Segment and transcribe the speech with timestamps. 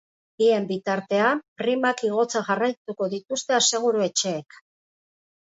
[0.43, 4.61] Bien bitartean, primak igotzen jarraituko dituzte aseguru-etxeek.